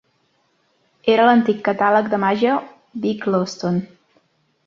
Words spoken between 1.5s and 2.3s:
catàleg de